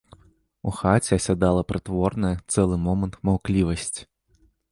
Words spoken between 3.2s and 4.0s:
маўклівасць.